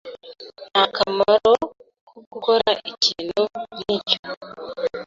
[0.71, 1.53] Nta kamaro
[2.07, 3.41] ko gukora ikintu
[3.75, 4.19] nkicyo.